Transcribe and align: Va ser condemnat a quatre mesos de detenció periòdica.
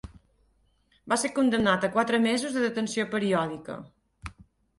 Va 1.13 1.17
ser 1.23 1.29
condemnat 1.39 1.85
a 1.89 1.89
quatre 1.99 2.21
mesos 2.25 2.57
de 2.57 2.65
detenció 2.65 3.07
periòdica. 3.13 3.79